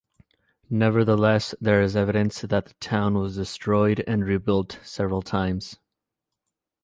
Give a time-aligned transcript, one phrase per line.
[0.71, 5.77] Nevertheless, there is evidence that the town was destroyed and rebuilt several times.